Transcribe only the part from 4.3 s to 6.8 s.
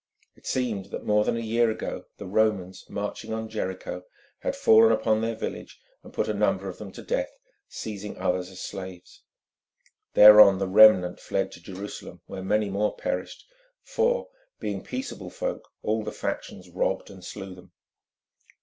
had fallen upon their village and put a number of